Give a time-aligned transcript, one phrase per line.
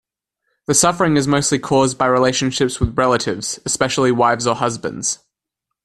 [0.65, 5.19] The suffering is mostly caused by relationships with relatives, especially wives or husbands.